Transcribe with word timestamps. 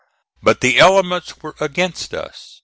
But 0.41 0.61
the 0.61 0.79
elements 0.79 1.43
were 1.43 1.53
against 1.59 2.15
us. 2.15 2.59